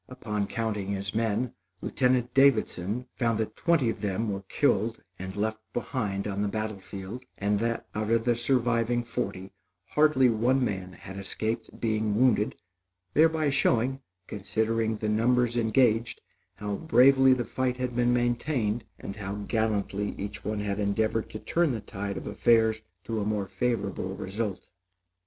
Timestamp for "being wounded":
11.79-12.55